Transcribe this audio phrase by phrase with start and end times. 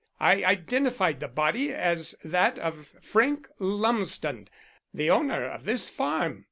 [0.19, 4.47] I identified the body as that of Frank Lumsden,
[4.91, 6.39] the owner of this farm.